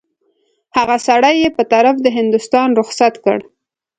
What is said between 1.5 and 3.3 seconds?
په طرف د هندوستان رخصت